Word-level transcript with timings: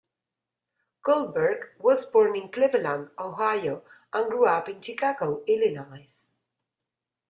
Goldberg 1.03 1.73
was 1.77 2.07
born 2.07 2.35
in 2.35 2.49
Cleveland, 2.49 3.11
Ohio, 3.19 3.83
and 4.11 4.31
grew 4.31 4.47
up 4.47 4.67
in 4.67 4.81
Chicago, 4.81 5.43
Illinois. 5.45 6.25